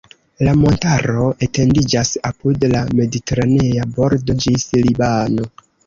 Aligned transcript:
La 0.45 0.53
montaro 0.61 1.27
etendiĝas 1.49 2.15
apud 2.31 2.67
la 2.73 2.83
Mediteranea 3.03 3.89
bordo 4.01 4.41
ĝis 4.47 4.71
Libano. 4.85 5.53